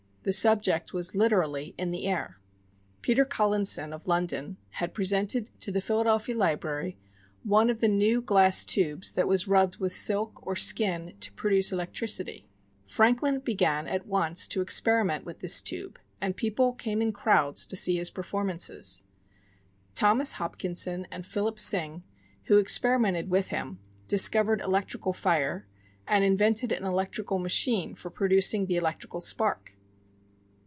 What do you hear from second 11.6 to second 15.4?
electricity. Franklin began at once to experiment with